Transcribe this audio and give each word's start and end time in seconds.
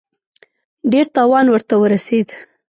ډېر 0.91 1.05
تاوان 1.15 1.45
ورته 1.49 1.73
ورسېد. 1.77 2.27